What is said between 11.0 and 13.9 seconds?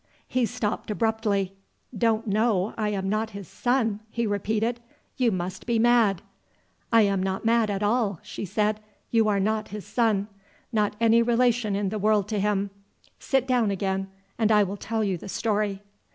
relation in the world to him. Sit down